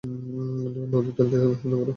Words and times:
নদীর 0.91 1.13
তলদেশে 1.17 1.45
অনুসন্ধান 1.45 1.79
করো! 1.79 1.89